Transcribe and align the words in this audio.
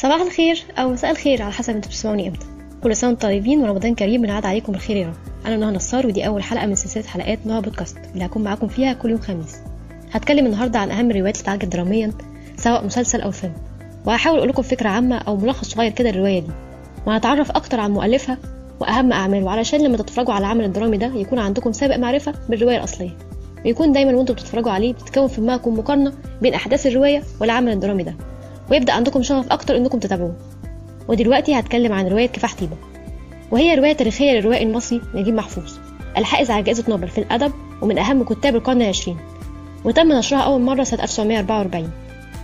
صباح 0.00 0.20
الخير 0.20 0.64
أو 0.78 0.90
مساء 0.90 1.10
الخير 1.10 1.42
على 1.42 1.52
حسب 1.52 1.74
أنتوا 1.74 1.90
بتسمعوني 1.90 2.28
إمتى. 2.28 2.46
كل 2.82 2.96
سنة 2.96 3.10
وأنتم 3.10 3.28
طيبين 3.28 3.62
ورمضان 3.62 3.94
كريم 3.94 4.22
بنعاد 4.22 4.46
عليكم 4.46 4.72
بالخير 4.72 4.96
يا 4.96 5.06
رب. 5.06 5.14
أنا 5.46 5.56
نهى 5.56 5.70
نصار 5.70 6.06
ودي 6.06 6.26
أول 6.26 6.42
حلقة 6.42 6.66
من 6.66 6.74
سلسلة 6.74 7.02
حلقات 7.02 7.46
نهى 7.46 7.60
بودكاست. 7.60 7.96
اللي 8.14 8.24
هكون 8.24 8.42
معاكم 8.42 8.68
فيها 8.68 8.92
كل 8.92 9.10
يوم 9.10 9.20
خميس. 9.20 9.56
هتكلم 10.12 10.46
النهارده 10.46 10.78
عن 10.78 10.90
أهم 10.90 11.10
الروايات 11.10 11.34
اللي 11.36 11.42
اتعالجت 11.42 11.64
دراميا 11.64 12.12
سواء 12.56 12.84
مسلسل 12.84 13.20
أو 13.20 13.30
فيلم. 13.30 13.52
وهحاول 14.06 14.38
أقول 14.38 14.48
لكم 14.48 14.62
فكرة 14.62 14.88
عامة 14.88 15.16
أو 15.16 15.36
ملخص 15.36 15.68
صغير 15.68 15.90
كده 15.90 16.10
للرواية 16.10 16.40
دي. 16.40 16.50
وهتعرف 17.06 17.50
أكتر 17.50 17.80
عن 17.80 17.90
مؤلفها 17.90 18.38
وأهم 18.80 19.12
أعماله 19.12 19.50
علشان 19.50 19.80
لما 19.80 19.96
تتفرجوا 19.96 20.34
على 20.34 20.44
العمل 20.44 20.64
الدرامي 20.64 20.96
ده 20.96 21.06
يكون 21.06 21.38
عندكم 21.38 21.72
سابق 21.72 21.96
معرفة 21.96 22.34
بالرواية 22.48 22.76
الأصلية. 22.76 23.16
ويكون 23.64 23.92
دايما 23.92 24.14
وأنتم 24.14 24.34
بتتفرجوا 24.34 24.72
عليه 24.72 24.92
بتتكون 24.92 25.28
في 25.28 25.40
دماغكم 25.40 25.78
مقارنة 25.78 26.12
بين 26.42 26.54
أحداث 26.54 26.86
الرواية 26.86 27.22
والعمل 27.40 27.72
الدرامي 27.72 28.02
ده. 28.02 28.14
ويبدأ 28.70 28.92
عندكم 28.92 29.22
شغف 29.22 29.52
أكتر 29.52 29.76
إنكم 29.76 29.98
تتابعوه. 29.98 30.34
ودلوقتي 31.08 31.54
هتكلم 31.58 31.92
عن 31.92 32.08
رواية 32.08 32.26
كفاح 32.26 32.54
طيبة. 32.54 32.76
وهي 33.50 33.74
رواية 33.74 33.92
تاريخية 33.92 34.32
للروائي 34.32 34.62
المصري 34.62 35.00
نجيب 35.14 35.34
محفوظ 35.34 35.72
الحائز 36.16 36.50
على 36.50 36.62
جائزة 36.62 36.84
نوبل 36.88 37.08
في 37.08 37.18
الأدب 37.18 37.52
ومن 37.82 37.98
أهم 37.98 38.24
كتاب 38.24 38.56
القرن 38.56 38.82
العشرين. 38.82 39.16
وتم 39.84 40.12
نشرها 40.12 40.40
أول 40.40 40.60
مرة 40.60 40.84
سنة 40.84 41.02
1944 41.02 41.90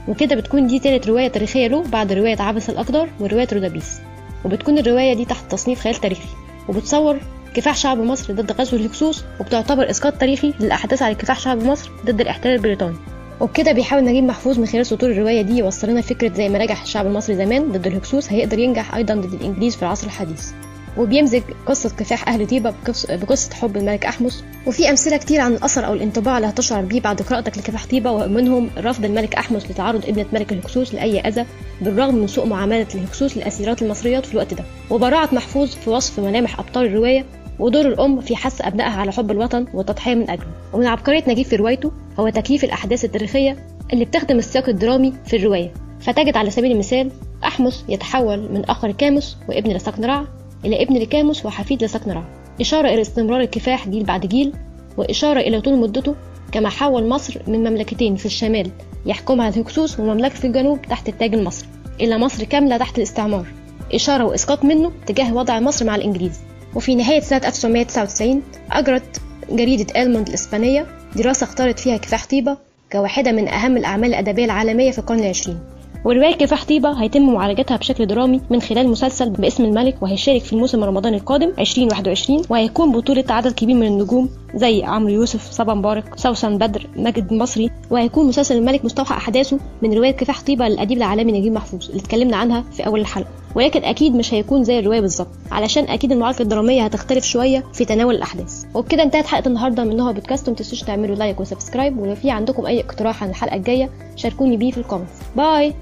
وكده 0.08 0.36
بتكون 0.36 0.66
دي 0.66 0.78
تالت 0.78 1.08
رواية 1.08 1.28
تاريخية 1.28 1.66
له 1.66 1.82
بعد 1.82 2.12
رواية 2.12 2.42
عبس 2.42 2.70
الاقدار 2.70 3.08
ورواية 3.20 3.48
رودابيس 3.52 3.98
وبتكون 4.44 4.78
الرواية 4.78 5.14
دي 5.14 5.24
تحت 5.24 5.52
تصنيف 5.52 5.80
خيال 5.80 5.94
تاريخي. 5.94 6.28
وبتصور 6.68 7.20
كفاح 7.54 7.76
شعب 7.76 7.98
مصر 7.98 8.32
ضد 8.32 8.52
غزو 8.52 8.76
الهكسوس 8.76 9.24
وبتعتبر 9.40 9.90
إسقاط 9.90 10.14
تاريخي 10.14 10.54
للأحداث 10.60 11.02
على 11.02 11.14
كفاح 11.14 11.40
شعب 11.40 11.62
مصر 11.64 11.90
ضد 12.06 12.20
الاحتلال 12.20 12.54
البريطاني. 12.54 12.96
وبكده 13.40 13.72
بيحاول 13.72 14.04
نجيب 14.04 14.24
محفوظ 14.24 14.58
من 14.58 14.66
خلال 14.66 14.86
سطور 14.86 15.10
الرواية 15.10 15.42
دي 15.42 15.58
يوصل 15.58 15.88
لنا 15.88 16.00
فكرة 16.00 16.32
زي 16.34 16.48
ما 16.48 16.58
نجح 16.64 16.82
الشعب 16.82 17.06
المصري 17.06 17.36
زمان 17.36 17.72
ضد 17.72 17.86
الهكسوس 17.86 18.32
هيقدر 18.32 18.58
ينجح 18.58 18.94
أيضا 18.94 19.14
ضد 19.14 19.32
الإنجليز 19.34 19.76
في 19.76 19.82
العصر 19.82 20.06
الحديث. 20.06 20.50
وبيمزج 20.96 21.42
قصة 21.66 21.90
كفاح 21.98 22.28
أهل 22.28 22.46
طيبة 22.46 22.74
بقصة 23.08 23.54
حب 23.54 23.76
الملك 23.76 24.04
أحمس. 24.06 24.44
وفي 24.66 24.90
أمثلة 24.90 25.16
كتير 25.16 25.40
عن 25.40 25.52
الأثر 25.52 25.86
أو 25.86 25.92
الانطباع 25.92 26.36
اللي 26.36 26.48
هتشعر 26.48 26.82
بيه 26.82 27.00
بعد 27.00 27.22
قراءتك 27.22 27.58
لكفاح 27.58 27.86
طيبة 27.86 28.10
ومنهم 28.10 28.70
رفض 28.78 29.04
الملك 29.04 29.34
أحمس 29.34 29.70
لتعرض 29.70 30.04
ابنة 30.08 30.26
ملك 30.32 30.52
الهكسوس 30.52 30.94
لأي 30.94 31.20
أذى 31.20 31.44
بالرغم 31.80 32.14
من 32.14 32.26
سوء 32.26 32.46
معاملة 32.46 32.86
الهكسوس 32.94 33.36
للأسيرات 33.36 33.82
المصريات 33.82 34.26
في 34.26 34.32
الوقت 34.32 34.54
ده. 34.54 34.64
وبراعة 34.90 35.28
محفوظ 35.32 35.68
في 35.74 35.90
وصف 35.90 36.20
ملامح 36.20 36.58
أبطال 36.60 36.86
الرواية 36.86 37.24
ودور 37.58 37.88
الأم 37.88 38.20
في 38.20 38.36
حث 38.36 38.62
أبنائها 38.62 39.00
على 39.00 39.12
حب 39.12 39.30
الوطن 39.30 39.66
والتضحية 39.74 40.14
من 40.14 40.30
أجله. 40.30 40.46
ومن 40.72 40.86
عبقرية 40.86 41.24
نجيب 41.28 41.46
في 41.46 41.56
روايته 41.56 41.92
هو 42.20 42.28
تكييف 42.28 42.64
الأحداث 42.64 43.04
التاريخية 43.04 43.66
اللي 43.92 44.04
بتخدم 44.04 44.38
السياق 44.38 44.68
الدرامي 44.68 45.12
في 45.26 45.36
الرواية. 45.36 45.72
فتجد 46.00 46.36
على 46.36 46.50
سبيل 46.50 46.72
المثال 46.72 47.10
أحمس 47.44 47.84
يتحول 47.88 48.52
من 48.52 48.64
أخ 48.64 48.84
لكاموس 48.84 49.36
وابن 49.48 49.70
لسقنرع 49.70 50.24
إلى 50.64 50.82
ابن 50.82 50.96
لكاموس 50.96 51.46
وحفيد 51.46 51.84
لسقنرع 51.84 52.24
إشارة 52.60 52.88
إلى 52.88 53.00
استمرار 53.00 53.40
الكفاح 53.40 53.88
جيل 53.88 54.04
بعد 54.04 54.26
جيل 54.26 54.52
وإشارة 54.96 55.40
إلى 55.40 55.60
طول 55.60 55.78
مدته 55.78 56.14
كما 56.52 56.68
حول 56.68 57.08
مصر 57.08 57.40
من 57.46 57.58
مملكتين 57.58 58.16
في 58.16 58.26
الشمال 58.26 58.70
يحكمها 59.06 59.48
الهكسوس 59.48 60.00
ومملكة 60.00 60.34
في 60.34 60.46
الجنوب 60.46 60.82
تحت 60.82 61.08
التاج 61.08 61.34
المصري 61.34 61.68
إلى 62.00 62.18
مصر 62.18 62.44
كاملة 62.44 62.76
تحت 62.76 62.98
الاستعمار. 62.98 63.46
إشارة 63.94 64.24
وإسقاط 64.24 64.64
منه 64.64 64.92
تجاه 65.06 65.34
وضع 65.34 65.60
مصر 65.60 65.86
مع 65.86 65.96
الإنجليز. 65.96 66.40
وفي 66.76 66.94
نهاية 66.94 67.20
سنة 67.20 67.40
1999 67.46 68.42
أجرت 68.72 69.20
جريدة 69.50 70.02
إلموند 70.02 70.28
الإسبانية 70.28 70.86
دراسة 71.16 71.44
اختارت 71.44 71.78
فيها 71.78 71.96
كفاح 71.96 72.26
طيبة 72.26 72.56
كواحدة 72.92 73.32
من 73.32 73.48
أهم 73.48 73.76
الأعمال 73.76 74.08
الأدبية 74.08 74.44
العالمية 74.44 74.90
في 74.90 74.98
القرن 74.98 75.18
العشرين. 75.18 75.58
ورواية 76.04 76.34
كفاح 76.34 76.64
طيبة 76.64 77.02
هيتم 77.02 77.34
معالجتها 77.34 77.76
بشكل 77.76 78.06
درامي 78.06 78.40
من 78.50 78.60
خلال 78.60 78.88
مسلسل 78.88 79.30
باسم 79.30 79.64
الملك 79.64 80.02
وهيشارك 80.02 80.42
في 80.42 80.52
الموسم 80.52 80.84
رمضان 80.84 81.14
القادم 81.14 81.52
2021 81.58 82.42
وهيكون 82.50 82.92
بطولة 82.92 83.24
عدد 83.30 83.52
كبير 83.52 83.76
من 83.76 83.86
النجوم 83.86 84.28
زي 84.56 84.84
عمرو 84.84 85.08
يوسف 85.08 85.50
صبا 85.50 85.74
مبارك 85.74 86.18
سوسن 86.18 86.58
بدر 86.58 86.86
ماجد 86.96 87.32
المصري 87.32 87.70
وهيكون 87.90 88.26
مسلسل 88.26 88.56
الملك 88.56 88.84
مستوحى 88.84 89.14
أحداثه 89.16 89.58
من 89.82 89.94
رواية 89.94 90.10
كفاح 90.10 90.42
طيبة 90.42 90.68
للأديب 90.68 90.98
العالمي 90.98 91.32
نجيب 91.32 91.52
محفوظ 91.52 91.88
اللي 91.88 92.00
اتكلمنا 92.00 92.36
عنها 92.36 92.64
في 92.72 92.86
أول 92.86 93.00
الحلقة. 93.00 93.28
ولكن 93.54 93.84
أكيد 93.84 94.14
مش 94.14 94.34
هيكون 94.34 94.64
زي 94.64 94.78
الرواية 94.78 95.00
بالظبط 95.00 95.28
علشان 95.50 95.84
أكيد 95.88 96.12
المعالجة 96.12 96.42
الدرامية 96.42 96.84
هتختلف 96.84 97.24
شوية 97.24 97.64
في 97.72 97.84
تناول 97.84 98.14
الأحداث. 98.14 98.64
وبكده 98.74 99.02
انتهت 99.02 99.26
حلقة 99.26 99.48
النهاردة 99.48 99.84
من 99.84 99.96
نهى 99.96 100.12
بودكاست. 100.12 100.48
ومتنسوش 100.48 100.82
تعملوا 100.82 101.16
like 101.16 101.40
و 101.40 101.46
subscribe 101.46 101.98
ولو 101.98 102.14
في 102.14 102.30
عندكم 102.30 102.66
أي 102.66 102.80
اقتراح 102.80 103.22
عن 103.22 103.30
الحلقة 103.30 103.56
الجاية 103.56 103.90
شاركوني 104.16 104.56
بيه 104.56 104.70
في 104.70 104.78
ال 104.78 104.82
comments. 104.82 105.12
bye! 105.36 105.74